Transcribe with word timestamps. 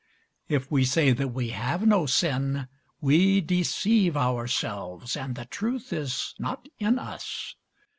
If 0.47 0.71
we 0.71 0.83
say 0.83 1.11
that 1.11 1.27
we 1.27 1.49
have 1.49 1.85
no 1.85 2.07
sin, 2.07 2.67
we 3.01 3.39
deceive 3.39 4.17
ourselves, 4.17 5.15
and 5.15 5.35
the 5.35 5.45
truth 5.45 5.93
is 5.93 6.33
not 6.39 6.67
in 6.79 6.97
us. 6.97 7.55